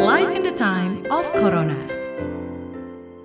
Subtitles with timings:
[0.00, 1.76] Life in the time of Corona.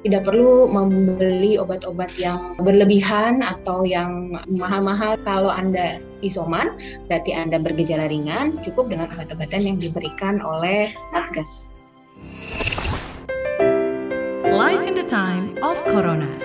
[0.04, 6.76] Tidak perlu membeli obat-obat yang berlebihan atau yang mahal-mahal kalau Anda isoman,
[7.08, 11.80] berarti Anda bergejala ringan, cukup dengan obat-obatan yang diberikan oleh Satgas.
[14.52, 16.45] Life in the time of Corona.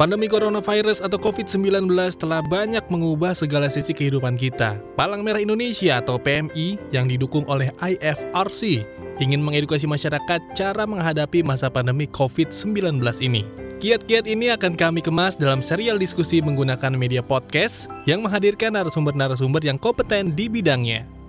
[0.00, 1.84] Pandemi coronavirus atau COVID-19
[2.16, 4.80] telah banyak mengubah segala sisi kehidupan kita.
[4.96, 8.80] Palang Merah Indonesia atau PMI yang didukung oleh IFRC
[9.20, 13.44] ingin mengedukasi masyarakat cara menghadapi masa pandemi COVID-19 ini.
[13.76, 19.76] Kiat-kiat ini akan kami kemas dalam serial diskusi menggunakan media podcast yang menghadirkan narasumber-narasumber yang
[19.76, 21.19] kompeten di bidangnya.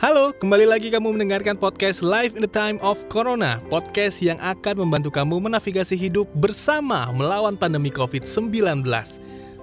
[0.00, 4.80] Halo, kembali lagi kamu mendengarkan podcast Live in the Time of Corona, podcast yang akan
[4.80, 8.80] membantu kamu menavigasi hidup bersama melawan pandemi COVID-19.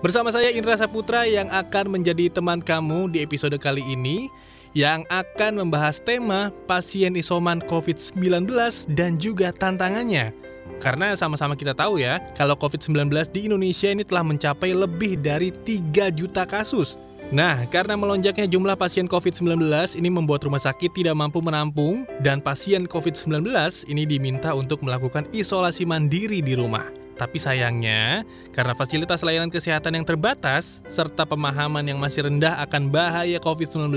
[0.05, 4.29] Bersama saya Indra Saputra yang akan menjadi teman kamu di episode kali ini
[4.77, 8.45] yang akan membahas tema pasien isoman COVID-19
[8.93, 10.37] dan juga tantangannya.
[10.77, 16.13] Karena sama-sama kita tahu ya, kalau COVID-19 di Indonesia ini telah mencapai lebih dari 3
[16.13, 17.06] juta kasus.
[17.27, 19.59] Nah, karena melonjaknya jumlah pasien COVID-19
[19.99, 23.51] ini membuat rumah sakit tidak mampu menampung dan pasien COVID-19
[23.91, 26.87] ini diminta untuk melakukan isolasi mandiri di rumah.
[27.19, 28.23] Tapi sayangnya,
[28.55, 33.91] karena fasilitas layanan kesehatan yang terbatas serta pemahaman yang masih rendah akan bahaya COVID-19,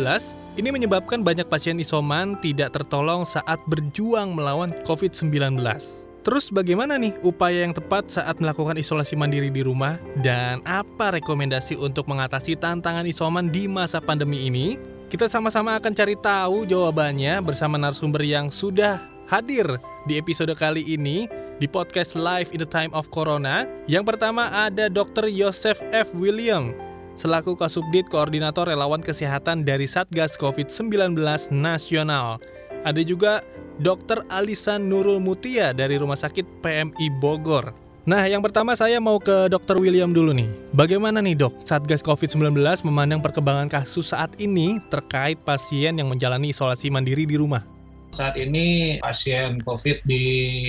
[0.58, 6.09] ini menyebabkan banyak pasien isoman tidak tertolong saat berjuang melawan COVID-19.
[6.20, 11.80] Terus bagaimana nih upaya yang tepat saat melakukan isolasi mandiri di rumah dan apa rekomendasi
[11.80, 14.76] untuk mengatasi tantangan isoman di masa pandemi ini?
[15.08, 19.00] Kita sama-sama akan cari tahu jawabannya bersama narasumber yang sudah
[19.32, 19.64] hadir
[20.04, 21.24] di episode kali ini
[21.56, 23.64] di podcast Live in the Time of Corona.
[23.88, 25.24] Yang pertama ada Dr.
[25.24, 26.12] Yosef F.
[26.12, 26.76] William
[27.16, 31.16] selaku Kasubdit Koordinator Relawan Kesehatan dari Satgas COVID-19
[31.52, 32.40] Nasional.
[32.84, 33.44] Ada juga
[33.80, 34.28] Dr.
[34.28, 37.72] Alisa Nurul Mutia dari Rumah Sakit PMI Bogor.
[38.04, 39.80] Nah, yang pertama saya mau ke Dr.
[39.80, 40.52] William dulu nih.
[40.76, 46.92] Bagaimana nih dok, Satgas COVID-19 memandang perkembangan kasus saat ini terkait pasien yang menjalani isolasi
[46.92, 47.64] mandiri di rumah?
[48.10, 50.22] Saat ini pasien COVID di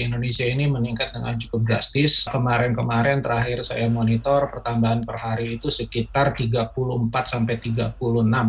[0.06, 2.30] Indonesia ini meningkat dengan cukup drastis.
[2.30, 6.78] Kemarin-kemarin terakhir saya monitor pertambahan per hari itu sekitar 34
[7.26, 7.98] sampai 36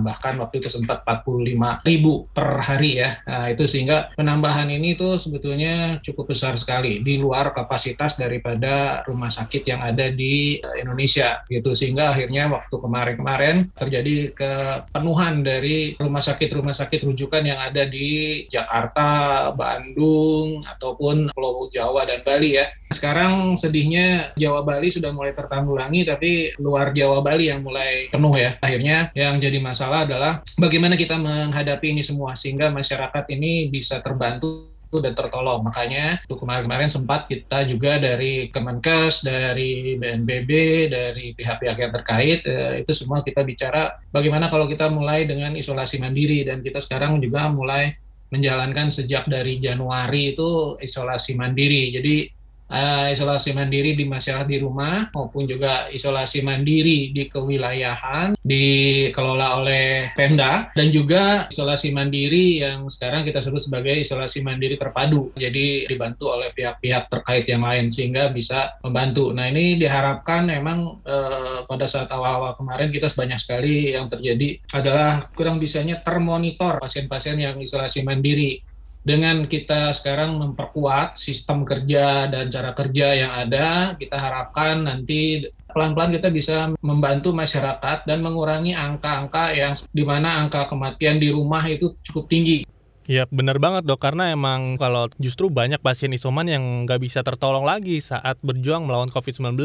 [0.04, 3.16] bahkan waktu itu sempat 45 ribu per hari ya.
[3.24, 9.32] Nah, itu sehingga penambahan ini itu sebetulnya cukup besar sekali di luar kapasitas daripada rumah
[9.32, 16.76] sakit yang ada di Indonesia gitu sehingga akhirnya waktu kemarin-kemarin terjadi kepenuhan dari rumah sakit-rumah
[16.76, 22.66] sakit rujukan yang ada di Jakarta Jakarta, Bandung, ataupun Pulau Jawa dan Bali ya.
[22.90, 28.58] Sekarang sedihnya Jawa Bali sudah mulai tertanggulangi, tapi luar Jawa Bali yang mulai penuh ya.
[28.58, 34.74] Akhirnya yang jadi masalah adalah bagaimana kita menghadapi ini semua sehingga masyarakat ini bisa terbantu
[34.98, 35.64] dan tertolong.
[35.64, 40.50] Makanya untuk kemarin-kemarin sempat kita juga dari Kemenkes, dari BNPB,
[40.90, 45.96] dari pihak-pihak yang terkait, eh, itu semua kita bicara bagaimana kalau kita mulai dengan isolasi
[46.02, 48.01] mandiri dan kita sekarang juga mulai
[48.32, 51.92] menjalankan sejak dari Januari itu isolasi mandiri.
[51.92, 52.41] Jadi
[52.72, 60.10] uh, isolasi mandiri di masyarakat di rumah maupun juga isolasi mandiri di kewilayahan dikelola oleh
[60.16, 65.30] Pemda dan juga isolasi mandiri yang sekarang kita sebut sebagai isolasi mandiri terpadu.
[65.36, 69.30] Jadi dibantu oleh pihak-pihak terkait yang lain sehingga bisa membantu.
[69.36, 75.28] Nah ini diharapkan memang uh, pada saat awal-awal kemarin kita banyak sekali yang terjadi adalah
[75.36, 78.71] kurang bisanya termonitor pasien-pasien yang isolasi mandiri
[79.02, 86.14] dengan kita sekarang memperkuat sistem kerja dan cara kerja yang ada, kita harapkan nanti pelan-pelan
[86.14, 91.98] kita bisa membantu masyarakat dan mengurangi angka-angka yang di mana angka kematian di rumah itu
[92.06, 92.62] cukup tinggi.
[93.10, 97.66] Ya benar banget dok, karena emang kalau justru banyak pasien isoman yang nggak bisa tertolong
[97.66, 99.58] lagi saat berjuang melawan COVID-19.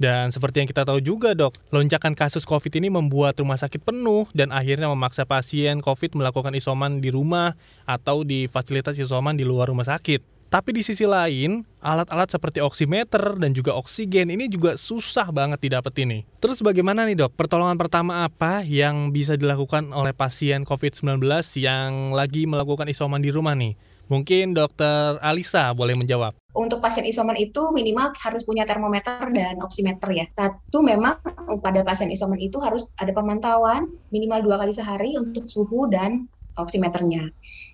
[0.00, 4.24] Dan seperti yang kita tahu juga dok, lonjakan kasus COVID ini membuat rumah sakit penuh
[4.32, 7.52] dan akhirnya memaksa pasien COVID melakukan isoman di rumah
[7.84, 10.40] atau di fasilitas isoman di luar rumah sakit.
[10.50, 15.94] Tapi di sisi lain, alat-alat seperti oximeter dan juga oksigen ini juga susah banget didapat
[16.02, 16.26] ini.
[16.42, 21.22] Terus bagaimana nih dok, pertolongan pertama apa yang bisa dilakukan oleh pasien COVID-19
[21.60, 23.78] yang lagi melakukan isoman di rumah nih?
[24.10, 26.34] Mungkin dokter Alisa boleh menjawab.
[26.50, 30.26] Untuk pasien isoman itu minimal harus punya termometer dan oximeter ya.
[30.34, 31.22] Satu memang
[31.62, 36.26] pada pasien isoman itu harus ada pemantauan minimal dua kali sehari untuk suhu dan
[36.58, 37.30] oximeternya.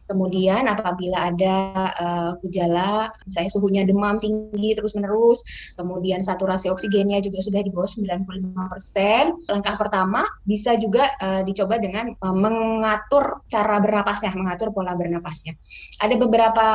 [0.06, 1.56] Kemudian apabila ada
[1.99, 5.43] uh, gejala, misalnya suhunya demam tinggi terus-menerus,
[5.75, 12.14] kemudian saturasi oksigennya juga sudah di bawah 95%, langkah pertama bisa juga uh, dicoba dengan
[12.14, 15.58] uh, mengatur cara bernapasnya, mengatur pola bernapasnya.
[15.99, 16.67] Ada beberapa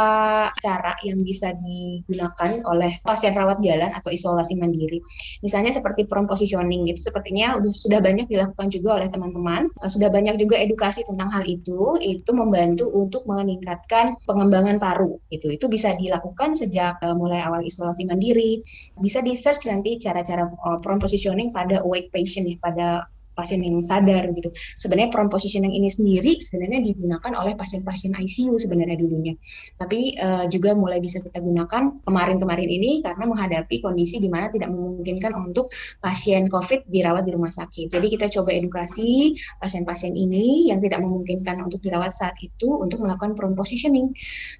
[0.59, 4.99] cara yang bisa digunakan oleh pasien rawat jalan atau isolasi mandiri.
[5.39, 9.71] Misalnya seperti prompt positioning itu sepertinya sudah banyak dilakukan juga oleh teman-teman.
[9.87, 15.53] Sudah banyak juga edukasi tentang hal itu, itu membantu untuk untuk meningkatkan pengembangan paru itu
[15.53, 18.65] itu bisa dilakukan sejak uh, mulai awal isolasi mandiri.
[18.97, 23.05] Bisa di search nanti cara-cara uh, prompt positioning pada awake patient ya pada
[23.41, 24.53] pasien yang sadar gitu.
[24.77, 29.33] Sebenarnya prompt positioning ini sendiri sebenarnya digunakan oleh pasien-pasien ICU sebenarnya dulunya.
[29.81, 34.69] Tapi uh, juga mulai bisa kita gunakan kemarin-kemarin ini karena menghadapi kondisi di mana tidak
[34.69, 37.89] memungkinkan untuk pasien COVID dirawat di rumah sakit.
[37.89, 43.33] Jadi kita coba edukasi pasien-pasien ini yang tidak memungkinkan untuk dirawat saat itu untuk melakukan
[43.33, 44.11] prompt positioning.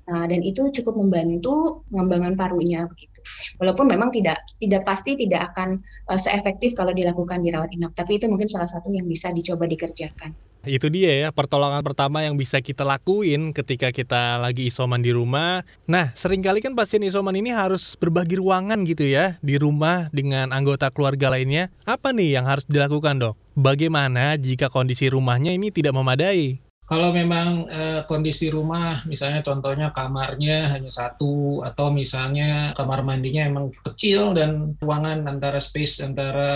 [0.08, 3.11] Nah, dan itu cukup membantu pengembangan parunya begitu.
[3.58, 8.18] Walaupun memang tidak tidak pasti tidak akan uh, seefektif kalau dilakukan di rawat inap, tapi
[8.18, 10.34] itu mungkin salah satu yang bisa dicoba dikerjakan.
[10.62, 15.66] Itu dia ya, pertolongan pertama yang bisa kita lakuin ketika kita lagi isoman di rumah.
[15.90, 20.54] Nah, sering kali kan pasien isoman ini harus berbagi ruangan gitu ya, di rumah dengan
[20.54, 21.74] anggota keluarga lainnya.
[21.90, 23.34] Apa nih yang harus dilakukan dok?
[23.58, 26.71] Bagaimana jika kondisi rumahnya ini tidak memadai?
[26.92, 33.72] Kalau memang e, kondisi rumah, misalnya contohnya kamarnya hanya satu, atau misalnya kamar mandinya emang
[33.80, 36.52] kecil dan ruangan antara space antara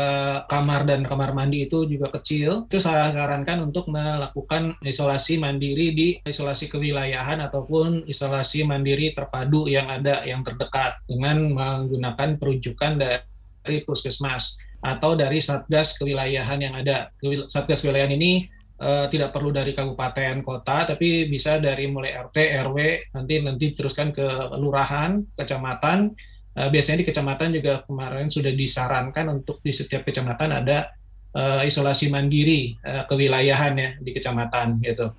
[0.52, 6.20] kamar dan kamar mandi itu juga kecil, itu saya sarankan untuk melakukan isolasi mandiri di
[6.28, 14.60] isolasi kewilayahan ataupun isolasi mandiri terpadu yang ada yang terdekat dengan menggunakan perujukan dari puskesmas
[14.84, 17.08] atau dari satgas kewilayahan yang ada.
[17.48, 22.78] Satgas kewilayahan ini uh, tidak perlu dari kabupaten kota tapi bisa dari mulai RT RW
[23.16, 24.26] nanti nanti teruskan ke
[24.60, 26.12] lurahan kecamatan.
[26.56, 30.88] Uh, biasanya di kecamatan juga kemarin sudah disarankan untuk di setiap kecamatan ada
[31.36, 35.12] uh, isolasi mandiri uh, kewilayahan ya di kecamatan gitu.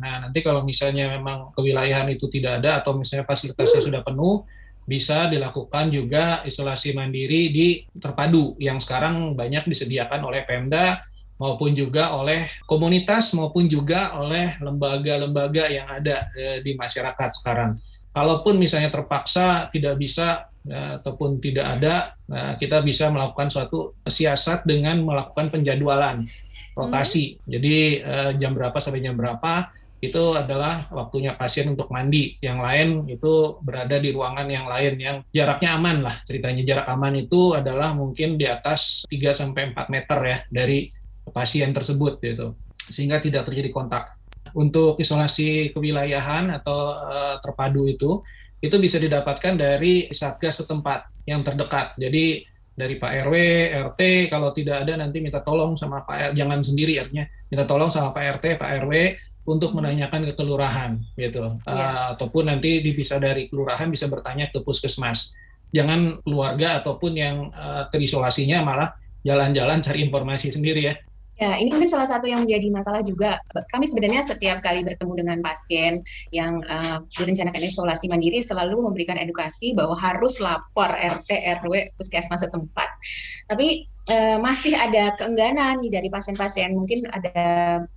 [0.00, 4.48] Nah nanti kalau misalnya memang kewilayahan itu tidak ada atau misalnya fasilitasnya sudah penuh
[4.88, 7.68] bisa dilakukan juga isolasi mandiri di
[8.00, 11.04] terpadu yang sekarang banyak disediakan oleh Pemda
[11.40, 17.80] maupun juga oleh komunitas maupun juga oleh lembaga-lembaga yang ada eh, di masyarakat sekarang.
[18.12, 24.68] Kalaupun misalnya terpaksa tidak bisa eh, ataupun tidak ada, nah, kita bisa melakukan suatu siasat
[24.68, 26.28] dengan melakukan penjadwalan
[26.76, 27.40] rotasi.
[27.40, 27.56] Hmm.
[27.56, 32.36] Jadi eh, jam berapa sampai jam berapa itu adalah waktunya pasien untuk mandi.
[32.40, 36.16] Yang lain itu berada di ruangan yang lain yang jaraknya aman lah.
[36.24, 40.99] Ceritanya jarak aman itu adalah mungkin di atas 3 sampai 4 meter ya dari
[41.30, 42.54] pasien tersebut gitu
[42.90, 44.18] sehingga tidak terjadi kontak.
[44.50, 48.18] Untuk isolasi kewilayahan atau uh, terpadu itu
[48.60, 51.94] itu bisa didapatkan dari satgas setempat yang terdekat.
[51.96, 52.44] Jadi
[52.74, 53.34] dari Pak RW,
[53.92, 54.00] RT
[54.32, 58.40] kalau tidak ada nanti minta tolong sama Pak jangan sendiri artinya minta tolong sama Pak
[58.40, 58.94] RT, Pak RW
[59.46, 61.56] untuk menanyakan ke kelurahan gitu.
[61.64, 61.70] Ya.
[61.70, 65.34] Uh, ataupun nanti bisa dari kelurahan bisa bertanya ke puskesmas.
[65.70, 68.88] Jangan keluarga ataupun yang uh, terisolasinya malah
[69.22, 70.94] jalan-jalan cari informasi sendiri ya.
[71.40, 73.40] Ya, ini mungkin salah satu yang menjadi masalah juga.
[73.72, 76.04] Kami sebenarnya setiap kali bertemu dengan pasien
[76.36, 81.32] yang uh, direncanakan isolasi mandiri selalu memberikan edukasi bahwa harus lapor RT
[81.64, 82.92] RW puskesmas setempat.
[83.48, 86.76] Tapi uh, masih ada keengganan nih dari pasien-pasien.
[86.76, 87.40] Mungkin ada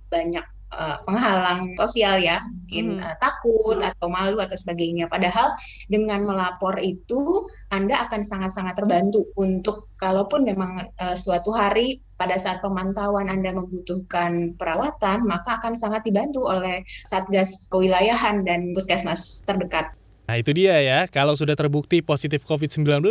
[0.08, 3.04] banyak uh, penghalang sosial ya, mungkin hmm.
[3.04, 5.04] uh, takut atau malu atau sebagainya.
[5.12, 5.52] Padahal
[5.92, 12.62] dengan melapor itu Anda akan sangat-sangat terbantu untuk kalaupun memang uh, suatu hari pada saat
[12.62, 19.92] pemantauan Anda membutuhkan perawatan, maka akan sangat dibantu oleh Satgas Kewilayahan dan Puskesmas terdekat.
[20.24, 23.04] Nah itu dia ya, kalau sudah terbukti positif COVID-19,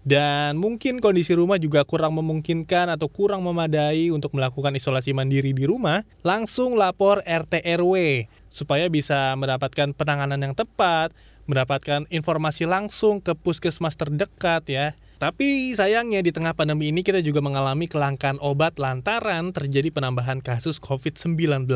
[0.00, 5.68] dan mungkin kondisi rumah juga kurang memungkinkan atau kurang memadai untuk melakukan isolasi mandiri di
[5.68, 11.12] rumah, langsung lapor RT RW supaya bisa mendapatkan penanganan yang tepat,
[11.44, 14.96] mendapatkan informasi langsung ke puskesmas terdekat ya.
[15.20, 20.80] Tapi sayangnya di tengah pandemi ini kita juga mengalami kelangkaan obat lantaran terjadi penambahan kasus
[20.80, 21.68] COVID-19.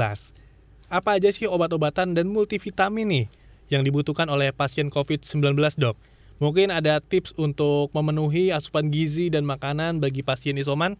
[0.89, 3.27] Apa aja sih obat-obatan dan multivitamin nih
[3.69, 5.93] yang dibutuhkan oleh pasien COVID-19 dok?
[6.41, 10.97] Mungkin ada tips untuk memenuhi asupan gizi dan makanan bagi pasien isoman?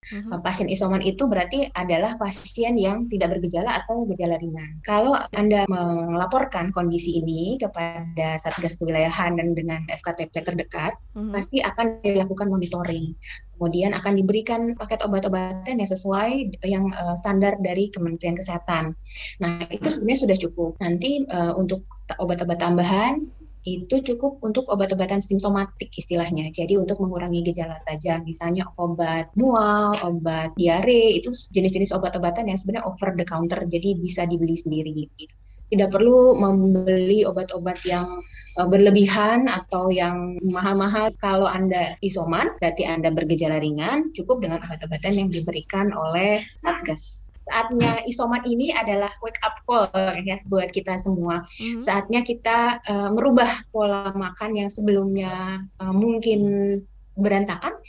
[0.00, 4.80] Uh, Pasien isoman itu berarti adalah pasien yang tidak bergejala atau gejala ringan.
[4.80, 11.36] Kalau Anda melaporkan kondisi ini kepada Satgas Kewilayahan dan dengan FKTP terdekat, Mhm.
[11.36, 13.12] pasti akan dilakukan monitoring.
[13.60, 18.96] Kemudian akan diberikan paket obat-obatan yang sesuai yang eh, standar dari Kementerian Kesehatan.
[19.44, 20.70] Nah, itu sebenarnya sudah cukup.
[20.80, 21.84] Nanti eh, untuk
[22.16, 23.20] obat-obat tambahan
[23.64, 26.48] itu cukup untuk obat-obatan simptomatik istilahnya.
[26.48, 32.88] Jadi untuk mengurangi gejala saja, misalnya obat mual, obat diare, itu jenis-jenis obat-obatan yang sebenarnya
[32.88, 34.92] over the counter, jadi bisa dibeli sendiri.
[35.16, 35.34] gitu.
[35.70, 38.20] Tidak perlu membeli obat-obat yang
[38.58, 41.08] uh, berlebihan atau yang mahal-mahal.
[41.22, 47.30] Kalau Anda isoman, berarti Anda bergejala ringan, cukup dengan obat-obatan yang diberikan oleh Satgas.
[47.32, 49.88] Saatnya isoman ini adalah wake up call
[50.26, 51.80] ya buat kita semua Mhm.
[51.80, 56.40] saatnya kita uh, merubah pola makan yang sebelumnya uh, mungkin
[57.16, 57.80] berantakan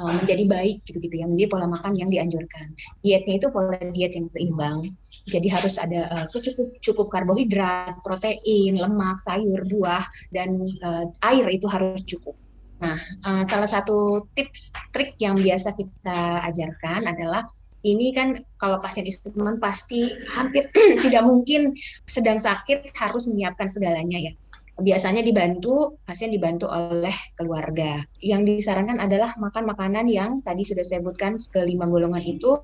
[0.00, 2.72] uh, menjadi baik gitu-gitu ya menjadi pola makan yang dianjurkan.
[3.04, 4.96] Dietnya itu pola diet yang seimbang.
[5.28, 11.68] Jadi harus ada uh, cukup cukup karbohidrat protein lemak sayur buah dan uh, air itu
[11.68, 12.34] harus cukup.
[12.80, 12.96] Nah
[13.28, 17.44] uh, salah satu tips trik yang biasa kita ajarkan adalah
[17.80, 20.68] ini kan kalau pasien isoman pasti hampir
[21.04, 21.72] tidak mungkin
[22.04, 24.32] sedang sakit harus menyiapkan segalanya ya.
[24.80, 28.00] Biasanya dibantu, pasien dibantu oleh keluarga.
[28.18, 32.56] Yang disarankan adalah makan makanan yang tadi sudah saya sebutkan kelima golongan itu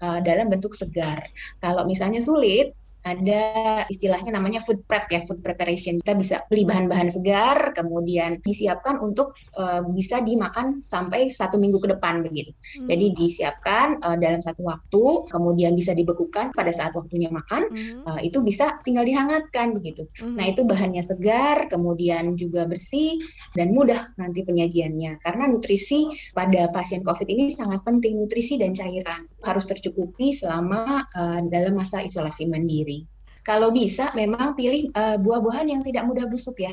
[0.00, 1.28] uh, dalam bentuk segar.
[1.60, 3.42] Kalau misalnya sulit, ada
[3.88, 5.96] istilahnya namanya food prep ya, food preparation.
[6.04, 11.88] Kita bisa beli bahan-bahan segar, kemudian disiapkan untuk uh, bisa dimakan sampai satu minggu ke
[11.96, 12.52] depan begitu.
[12.80, 12.88] Mhm.
[12.92, 18.04] Jadi disiapkan uh, dalam satu waktu, kemudian bisa dibekukan pada saat waktunya makan, Mhm.
[18.04, 20.04] uh, itu bisa tinggal dihangatkan begitu.
[20.20, 20.36] Mhm.
[20.36, 23.16] Nah itu bahannya segar, kemudian juga bersih
[23.56, 25.24] dan mudah nanti penyajiannya.
[25.24, 26.04] Karena nutrisi
[26.36, 32.04] pada pasien COVID ini sangat penting, nutrisi dan cairan harus tercukupi selama uh, dalam masa
[32.04, 32.99] isolasi mandiri.
[33.42, 36.72] Kalau bisa, memang pilih uh, buah-buahan yang tidak mudah busuk ya.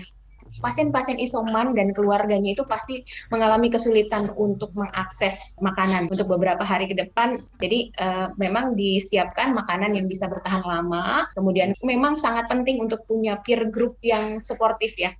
[0.63, 6.95] Pasien-pasien isoman dan keluarganya itu pasti mengalami kesulitan untuk mengakses makanan untuk beberapa hari ke
[6.95, 7.43] depan.
[7.59, 11.27] Jadi eh, memang disiapkan makanan yang bisa bertahan lama.
[11.35, 15.11] Kemudian memang sangat penting untuk punya peer group yang suportif ya.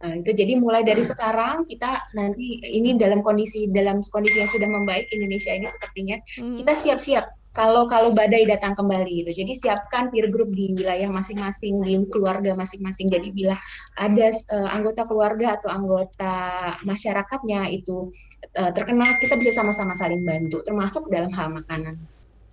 [0.00, 4.64] Nah, itu jadi mulai dari sekarang kita nanti ini dalam kondisi dalam kondisi yang sudah
[4.64, 6.56] membaik Indonesia ini sepertinya Mhm.
[6.56, 9.42] kita siap-siap kalau kalau badai datang kembali gitu.
[9.42, 13.10] Jadi siapkan peer group di wilayah masing-masing, di keluarga masing-masing.
[13.10, 13.58] Jadi bila
[13.98, 16.34] ada eh, anggota keluarga atau anggota
[16.86, 18.06] masyarakatnya itu
[18.54, 21.98] eh, terkena, kita bisa sama-sama saling bantu, termasuk dalam hal makanan.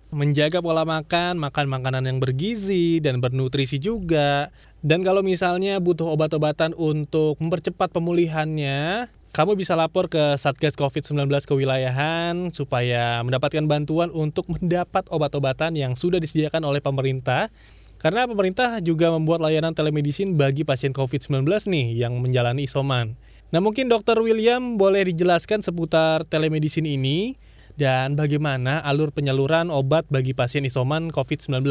[0.08, 4.48] menjaga pola makan, makan makanan yang bergizi dan bernutrisi juga.
[4.80, 9.04] Dan kalau misalnya butuh obat-obatan untuk mempercepat pemulihannya,
[9.38, 16.18] kamu bisa lapor ke Satgas COVID-19 kewilayahan supaya mendapatkan bantuan untuk mendapat obat-obatan yang sudah
[16.18, 17.46] disediakan oleh pemerintah.
[18.02, 23.14] Karena pemerintah juga membuat layanan telemedicine bagi pasien COVID-19 nih yang menjalani isoman.
[23.54, 24.18] Nah mungkin Dr.
[24.26, 27.38] William boleh dijelaskan seputar telemedicine ini
[27.78, 31.62] dan bagaimana alur penyaluran obat bagi pasien isoman COVID-19.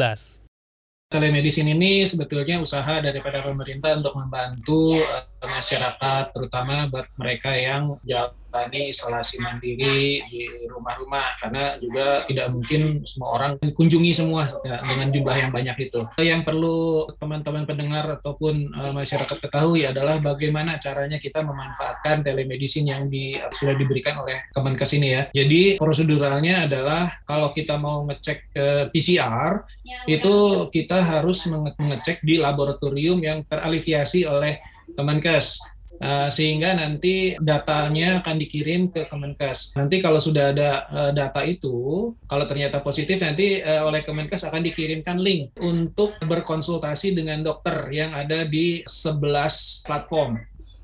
[1.08, 5.00] Telemedicine ini sebetulnya usaha daripada pemerintah untuk membantu
[5.46, 13.28] masyarakat, terutama buat mereka yang menjalani isolasi mandiri di rumah-rumah, karena juga tidak mungkin semua
[13.38, 16.00] orang kunjungi semua ya, dengan jumlah yang banyak itu.
[16.18, 23.06] Yang perlu teman-teman pendengar ataupun eh, masyarakat ketahui adalah bagaimana caranya kita memanfaatkan telemedicine yang
[23.06, 25.22] di, sudah diberikan oleh Kemenkes ini ya.
[25.30, 29.62] Jadi proseduralnya adalah kalau kita mau ngecek eh, PCR,
[30.08, 30.34] itu
[30.72, 34.58] kita harus menge- mengecek di laboratorium yang teraliviasi oleh
[34.98, 35.78] Kemenkes.
[35.98, 39.74] Uh, sehingga nanti datanya akan dikirim ke Kemenkes.
[39.74, 44.62] Nanti kalau sudah ada uh, data itu, kalau ternyata positif nanti uh, oleh Kemenkes akan
[44.62, 50.38] dikirimkan link untuk berkonsultasi dengan dokter yang ada di 11 platform.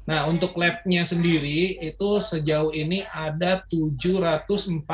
[0.05, 4.85] Nah, untuk labnya sendiri itu sejauh ini ada 742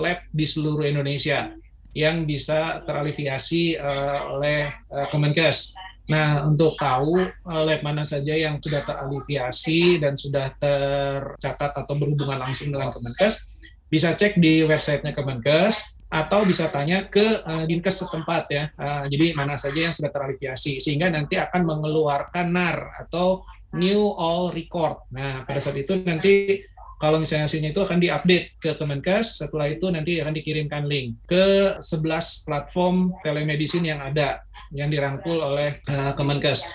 [0.00, 1.54] lab di seluruh Indonesia
[1.94, 5.78] yang bisa teraliviasi uh, oleh uh, Kemenkes.
[6.06, 12.38] Nah, untuk tahu uh, lab mana saja yang sudah teraliviasi dan sudah tercatat atau berhubungan
[12.38, 13.42] langsung dengan Kemenkes,
[13.90, 18.64] bisa cek di websitenya Kemenkes atau bisa tanya ke uh, dinkes setempat ya.
[18.78, 23.42] Uh, jadi mana saja yang sudah teraliviasi sehingga nanti akan mengeluarkan NAR atau
[23.74, 25.10] New All Record.
[25.10, 26.62] Nah, pada saat itu nanti
[26.96, 31.76] kalau misalnya hasilnya itu akan diupdate ke Kemenkes, setelah itu nanti akan dikirimkan link ke
[31.76, 34.45] 11 platform telemedicine yang ada.
[34.74, 36.66] Yang dirangkul oleh uh, Kemenkes.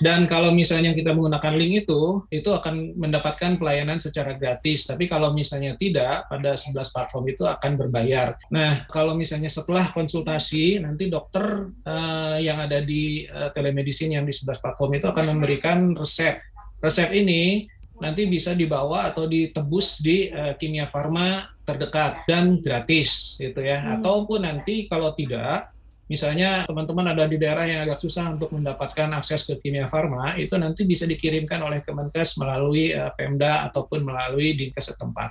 [0.00, 4.86] Dan kalau misalnya kita menggunakan link itu, itu akan mendapatkan pelayanan secara gratis.
[4.88, 8.38] Tapi kalau misalnya tidak, pada 11 platform itu akan berbayar.
[8.48, 14.32] Nah, kalau misalnya setelah konsultasi, nanti dokter uh, yang ada di uh, telemedicine yang di
[14.32, 16.40] 11 platform itu akan memberikan resep.
[16.80, 17.68] Resep ini
[18.00, 23.78] nanti bisa dibawa atau ditebus di uh, kimia farma terdekat dan gratis gitu ya.
[23.78, 24.00] Hmm.
[24.00, 25.70] Ataupun nanti kalau tidak
[26.10, 30.58] misalnya teman-teman ada di daerah yang agak susah untuk mendapatkan akses ke kimia farma, itu
[30.58, 35.30] nanti bisa dikirimkan oleh Kemenkes melalui uh, Pemda ataupun melalui dinkes setempat.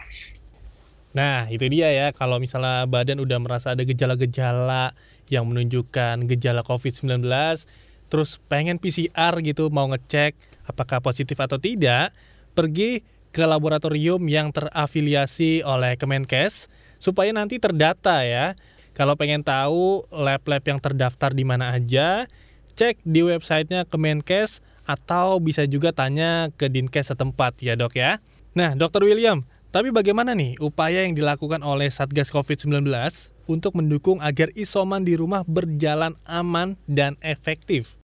[1.12, 2.08] Nah, itu dia ya.
[2.16, 4.96] Kalau misalnya badan udah merasa ada gejala-gejala
[5.28, 7.28] yang menunjukkan gejala COVID-19,
[8.08, 10.34] terus pengen PCR gitu, mau ngecek
[10.64, 12.16] apakah positif atau tidak,
[12.56, 13.04] pergi
[13.36, 18.58] ke laboratorium yang terafiliasi oleh Kemenkes supaya nanti terdata ya
[19.00, 22.28] kalau pengen tahu lab-lab yang terdaftar di mana aja,
[22.76, 28.20] cek di websitenya Kemenkes atau bisa juga tanya ke Dinkes setempat ya dok ya.
[28.52, 29.40] Nah dokter William,
[29.72, 32.92] tapi bagaimana nih upaya yang dilakukan oleh Satgas COVID-19
[33.48, 37.96] untuk mendukung agar isoman di rumah berjalan aman dan efektif?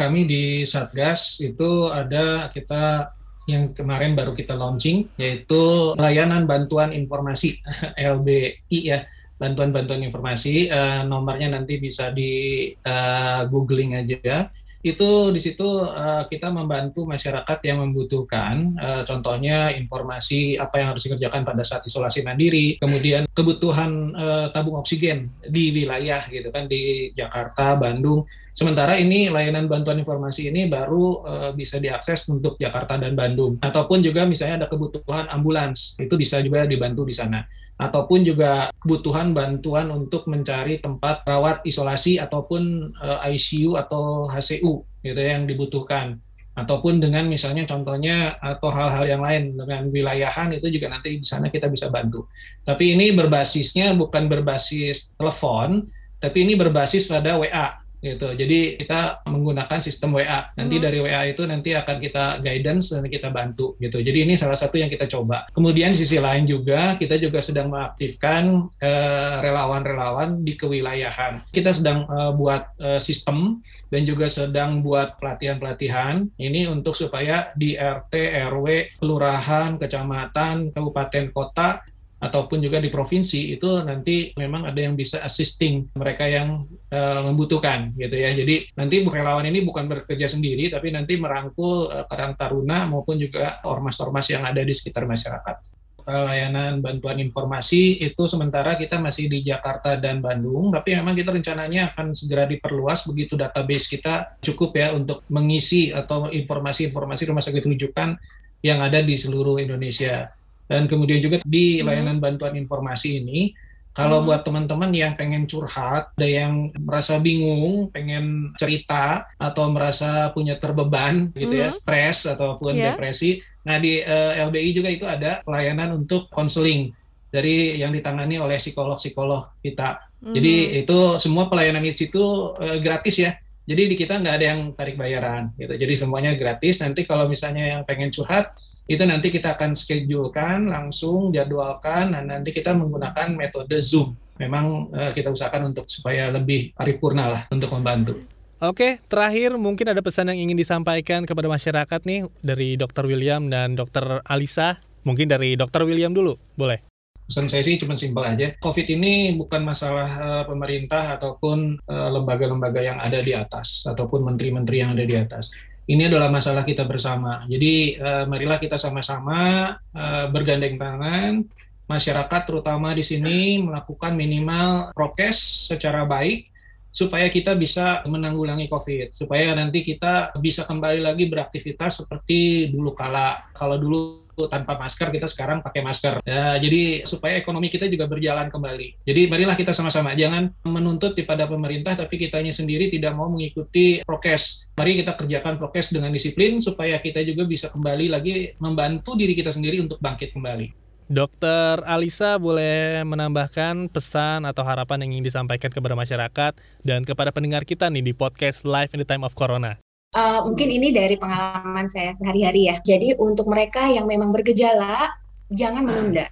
[0.00, 3.12] Kami di Satgas itu ada kita
[3.44, 7.60] yang kemarin baru kita launching yaitu layanan bantuan informasi
[8.00, 9.04] LBI ya
[9.40, 10.68] bantuan-bantuan informasi.
[10.68, 14.52] Uh, nomornya nanti bisa di uh, googling aja.
[14.80, 21.04] Itu di situ uh, kita membantu masyarakat yang membutuhkan, uh, contohnya informasi apa yang harus
[21.04, 27.12] dikerjakan pada saat isolasi mandiri, kemudian kebutuhan uh, tabung oksigen di wilayah gitu kan di
[27.12, 28.24] Jakarta, Bandung.
[28.56, 33.60] Sementara ini layanan bantuan informasi ini baru uh, bisa diakses untuk Jakarta dan Bandung.
[33.60, 37.44] Ataupun juga misalnya ada kebutuhan ambulans, itu bisa juga dibantu di sana
[37.80, 44.84] ataupun juga kebutuhan bantuan untuk mencari tempat rawat isolasi ataupun uh, eh, ICU atau HCU
[45.00, 46.20] gitu ya, yang dibutuhkan
[46.52, 51.48] ataupun dengan misalnya contohnya atau hal-hal yang lain dengan wilayahan itu juga nanti di sana
[51.48, 52.28] kita bisa bantu.
[52.68, 55.88] Tapi ini berbasisnya bukan berbasis telepon,
[56.20, 58.32] tapi ini berbasis pada WA gitu.
[58.32, 60.50] Jadi kita menggunakan sistem WA.
[60.56, 60.84] Nanti hmm.
[60.84, 64.00] dari WA itu nanti akan kita guidance dan kita bantu gitu.
[64.00, 65.46] Jadi ini salah satu yang kita coba.
[65.52, 71.44] Kemudian sisi lain juga kita juga sedang mengaktifkan eh, relawan-relawan di kewilayahan.
[71.52, 77.74] Kita sedang uh, buat uh, sistem dan juga sedang buat pelatihan-pelatihan ini untuk supaya di
[77.74, 78.14] RT,
[78.48, 81.82] RW, kelurahan, kecamatan, kabupaten, kota
[82.20, 87.96] ataupun juga di provinsi itu nanti memang ada yang bisa assisting mereka yang uh, membutuhkan
[87.96, 88.36] gitu ya.
[88.36, 93.64] Jadi nanti relawan ini bukan bekerja sendiri tapi nanti merangkul uh, Karang Taruna maupun juga
[93.64, 95.72] ormas-ormas yang ada di sekitar masyarakat.
[96.10, 101.94] Layanan bantuan informasi itu sementara kita masih di Jakarta dan Bandung, tapi memang kita rencananya
[101.94, 108.18] akan segera diperluas begitu database kita cukup ya untuk mengisi atau informasi-informasi rumah sakit rujukan
[108.64, 110.34] yang ada di seluruh Indonesia
[110.70, 111.84] dan kemudian juga di hmm.
[111.90, 113.50] layanan bantuan informasi ini,
[113.90, 114.26] kalau hmm.
[114.30, 121.34] buat teman-teman yang pengen curhat, ada yang merasa bingung, pengen cerita atau merasa punya terbeban
[121.34, 121.74] gitu ya, hmm.
[121.74, 122.94] ya, stres ataupun yeah.
[122.94, 123.42] depresi.
[123.66, 126.94] Nah, di uh, eh, LBI juga itu ada pelayanan untuk konseling
[127.34, 130.06] dari yang ditangani oleh psikolog-psikolog kita.
[130.22, 130.38] Hmm.
[130.38, 132.22] Jadi itu semua pelayanan itu itu
[132.54, 133.34] uh, gratis ya.
[133.66, 135.74] Jadi di kita nggak ada yang tarik bayaran gitu.
[135.74, 136.78] Jadi semuanya gratis.
[136.78, 138.54] Nanti kalau misalnya yang pengen curhat
[138.90, 144.18] itu nanti kita akan schedulekan langsung jadwalkan dan nanti kita menggunakan metode Zoom.
[144.42, 148.18] Memang uh, kita usahakan untuk supaya lebih paripurna lah untuk membantu.
[148.58, 153.06] Oke, terakhir mungkin ada pesan yang ingin disampaikan kepada masyarakat nih dari Dr.
[153.06, 154.26] William dan Dr.
[154.26, 154.82] Alisa.
[155.06, 155.86] Mungkin dari Dr.
[155.86, 156.82] William dulu, boleh?
[157.30, 158.52] Pesan saya sih cuma simpel aja.
[158.58, 164.26] COVID ini bukan masalah uh, pemerintah ataupun eh, lembaga-lembaga uh, yang ada di atas ataupun
[164.26, 165.54] menteri-menteri yang ada di atas
[165.88, 167.44] ini adalah masalah kita bersama.
[167.48, 171.46] Jadi uh, marilah kita sama-sama uh, bergandeng tangan,
[171.90, 176.50] masyarakat terutama di sini melakukan minimal prokes secara baik
[176.90, 183.50] supaya kita bisa menanggulangi COVID, supaya nanti kita bisa kembali lagi beraktivitas seperti dulu kala.
[183.54, 186.24] Kalau dulu tanpa masker kita sekarang pakai masker.
[186.24, 189.04] Ya jadi supaya ekonomi kita juga berjalan kembali.
[189.04, 190.16] Jadi marilah kita sama-sama.
[190.16, 194.72] Jangan menuntut kepada pemerintah tapi kitanya sendiri tidak mau mengikuti prokes.
[194.78, 199.52] Mari kita kerjakan prokes dengan disiplin supaya kita juga bisa kembali lagi membantu diri kita
[199.52, 205.98] sendiri untuk bangkit kembali Dokter Alisa boleh menambahkan pesan atau harapan yang ingin disampaikan kepada
[205.98, 206.54] masyarakat
[206.86, 209.74] dan kepada pendengar kita nih di podcast Live in the Time of Corona.
[210.14, 212.78] Uh, mungkin ini dari pengalaman saya sehari-hari ya.
[212.86, 215.10] Jadi untuk mereka yang memang bergejala,
[215.50, 216.30] jangan menunda.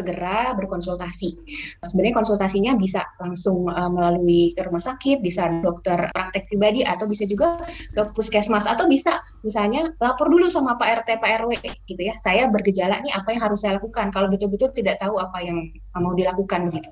[0.00, 1.30] Segera berkonsultasi.
[1.84, 7.28] Sebenarnya konsultasinya bisa langsung uh, melalui ke rumah sakit, bisa dokter praktek pribadi atau bisa
[7.28, 7.60] juga
[7.92, 11.50] ke puskesmas atau bisa misalnya lapor dulu sama Pak RT Pak RW
[11.84, 12.16] gitu ya.
[12.16, 16.14] Saya bergejala nih apa yang harus saya lakukan kalau betul-betul tidak tahu apa yang mau
[16.14, 16.90] dilakukan begitu.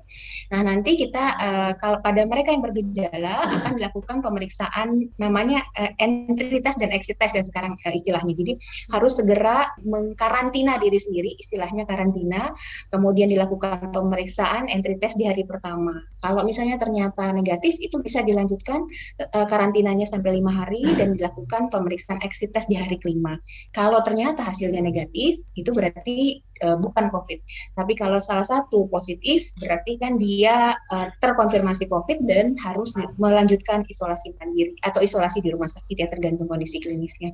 [0.51, 6.59] Nah, nanti kita uh, kalau pada mereka yang bergejala akan dilakukan pemeriksaan namanya uh, entry
[6.59, 8.35] test dan exit test ya sekarang uh, istilahnya.
[8.35, 8.59] Jadi
[8.91, 12.51] harus segera mengkarantina diri sendiri, istilahnya karantina,
[12.91, 15.95] kemudian dilakukan pemeriksaan entry test di hari pertama.
[16.19, 18.83] Kalau misalnya ternyata negatif, itu bisa dilanjutkan
[19.31, 23.39] uh, karantinanya sampai lima hari dan dilakukan pemeriksaan exit test di hari kelima.
[23.71, 27.39] Kalau ternyata hasilnya negatif, itu berarti uh, bukan COVID.
[27.79, 34.35] Tapi kalau salah satu positif, berarti kan dia uh, terkonfirmasi COVID dan harus melanjutkan isolasi
[34.35, 37.31] mandiri atau isolasi di rumah sakit ya tergantung kondisi klinisnya.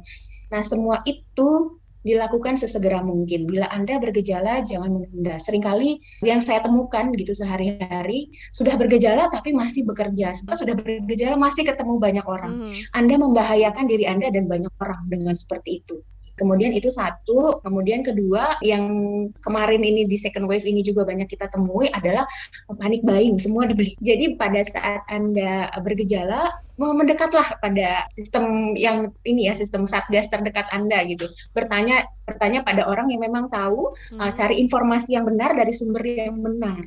[0.53, 3.49] Nah, semua itu dilakukan sesegera mungkin.
[3.49, 5.41] Bila Anda bergejala, jangan menunda.
[5.41, 10.37] Seringkali yang saya temukan gitu sehari-hari sudah bergejala tapi masih bekerja.
[10.37, 12.61] Setelah sudah bergejala masih ketemu banyak orang.
[12.61, 12.73] Hmm.
[12.93, 15.97] Anda membahayakan diri Anda dan banyak orang dengan seperti itu.
[16.35, 18.91] Kemudian itu satu, kemudian kedua yang
[19.39, 22.27] kemarin ini di second wave ini juga banyak kita temui adalah
[22.75, 23.95] panik buying, semua dibeli.
[24.03, 30.99] Jadi pada saat Anda bergejala, mendekatlah pada sistem yang ini ya sistem satgas terdekat anda
[31.07, 31.27] gitu.
[31.55, 34.19] Bertanya bertanya pada orang yang memang tahu hmm.
[34.19, 36.81] uh, cari informasi yang benar dari sumber yang benar.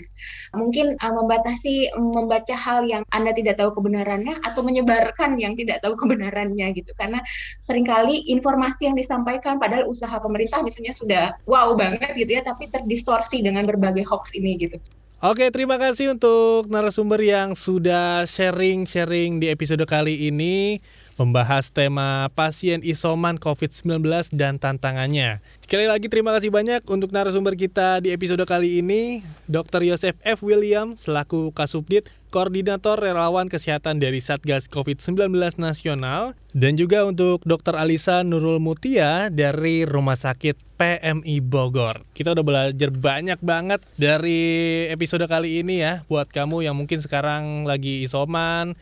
[0.52, 5.94] Mungkin uh, membatasi membaca hal yang anda tidak tahu kebenarannya atau menyebarkan yang tidak tahu
[5.94, 6.90] kebenarannya gitu.
[6.98, 7.22] Karena
[7.62, 12.68] sering kali informasi yang disampaikan padahal usaha pemerintah misalnya sudah wow banget gitu ya tapi
[12.68, 14.76] terdistorsi dengan berbagai hoax ini gitu
[15.18, 20.78] Oke, terima kasih untuk narasumber yang sudah sharing-sharing di episode kali ini
[21.18, 23.98] membahas tema pasien isoman COVID-19
[24.38, 25.42] dan tantangannya.
[25.58, 29.82] Sekali lagi terima kasih banyak untuk narasumber kita di episode kali ini, Dr.
[29.90, 30.38] Yosef F.
[30.46, 37.72] William selaku Kasubdit Koordinator Relawan Kesehatan dari Satgas COVID-19 Nasional, dan juga untuk Dr.
[37.72, 42.04] Alisa Nurul Mutia dari Rumah Sakit PMI Bogor.
[42.12, 47.64] Kita udah belajar banyak banget dari episode kali ini ya, buat kamu yang mungkin sekarang
[47.64, 48.76] lagi isoman,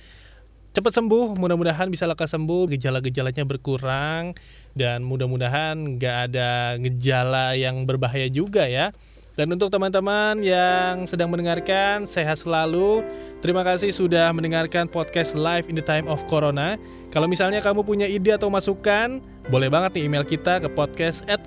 [0.74, 4.34] cepat sembuh, mudah-mudahan bisa lekas sembuh, gejala-gejalanya berkurang,
[4.74, 8.90] dan mudah-mudahan nggak ada gejala yang berbahaya juga ya.
[9.36, 13.04] Dan untuk teman-teman yang sedang mendengarkan, sehat selalu.
[13.44, 16.80] Terima kasih sudah mendengarkan podcast Live in the Time of Corona.
[17.12, 19.20] Kalau misalnya kamu punya ide atau masukan,
[19.52, 21.44] boleh banget nih email kita ke podcast at.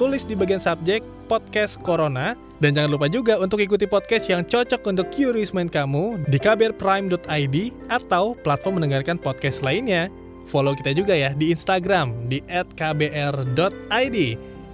[0.00, 2.32] Tulis di bagian subjek podcast Corona.
[2.64, 7.56] Dan jangan lupa juga untuk ikuti podcast yang cocok untuk curious mind kamu di kbrprime.id
[7.92, 10.08] atau platform mendengarkan podcast lainnya.
[10.48, 14.18] Follow kita juga ya di Instagram di @kbr.id.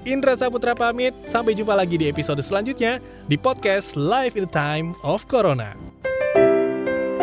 [0.07, 4.95] Indra Saputra pamit, sampai jumpa lagi di episode selanjutnya di podcast Live in the Time
[5.03, 5.75] of Corona.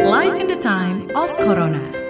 [0.06, 2.05] Live in the Time of Corona.